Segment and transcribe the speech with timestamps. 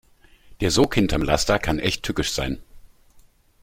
[0.61, 2.57] Der Sog hinterm Laster kann echt tückisch sein.